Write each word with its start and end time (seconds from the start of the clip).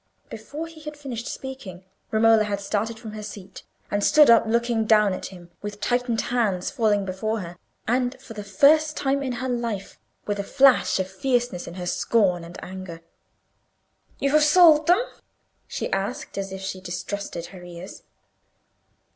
Before 0.31 0.65
he 0.65 0.81
had 0.81 0.97
finished 0.97 1.27
speaking, 1.27 1.85
Romola 2.09 2.45
had 2.45 2.59
started 2.59 2.97
from 2.97 3.11
her 3.11 3.21
seat, 3.21 3.61
and 3.91 4.03
stood 4.03 4.31
up 4.31 4.47
looking 4.47 4.85
down 4.85 5.13
at 5.13 5.27
him, 5.27 5.51
with 5.61 5.79
tightened 5.79 6.21
hands 6.21 6.71
falling 6.71 7.05
before 7.05 7.41
her, 7.41 7.59
and, 7.87 8.19
for 8.19 8.33
the 8.33 8.43
first 8.43 8.97
time 8.97 9.21
in 9.21 9.33
her 9.33 9.47
life, 9.47 9.99
with 10.25 10.39
a 10.39 10.43
flash 10.43 10.97
of 10.99 11.07
fierceness 11.07 11.67
in 11.67 11.75
her 11.75 11.85
scorn 11.85 12.43
and 12.43 12.57
anger. 12.63 13.01
"You 14.17 14.31
have 14.31 14.43
sold 14.43 14.87
them?" 14.87 15.03
she 15.67 15.91
asked, 15.93 16.35
as 16.35 16.51
if 16.51 16.61
she 16.61 16.81
distrusted 16.81 17.45
her 17.53 17.61
ears. 17.61 18.01